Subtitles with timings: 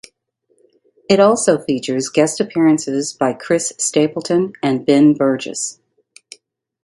[1.07, 5.79] It also features guest appearances by Chris Stapleton and Ben Burgess.